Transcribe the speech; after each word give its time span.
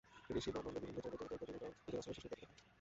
ঋষি 0.39 0.49
ব্রহ্মাণ্ডের 0.53 0.83
বিভিন্ন 0.83 0.99
জগৎ, 1.11 1.19
দেবতা 1.29 1.35
ইত্যাদি 1.35 1.51
এবং 1.59 1.59
তার 1.71 1.79
নিজের 1.85 1.99
আশ্রমে 2.01 2.15
শিশুর 2.17 2.29
পেটে 2.31 2.43
দেখেন। 2.45 2.57